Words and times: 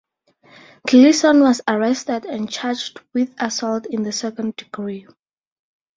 Gleason 0.87 1.41
was 1.41 1.61
arrested 1.67 2.25
and 2.25 2.49
charged 2.49 2.99
with 3.13 3.35
assault 3.39 3.85
in 3.85 4.01
the 4.01 4.11
second 4.11 4.55
degree. 4.55 5.05